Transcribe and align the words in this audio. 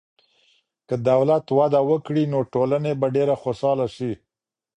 که 0.87 0.95
دولت 1.09 1.45
وده 1.57 1.81
وکړي، 1.89 2.23
نو 2.33 2.39
ټولني 2.53 2.93
به 2.99 3.07
ډېره 3.15 3.35
خوشحاله 3.43 3.85
سي. 3.95 4.11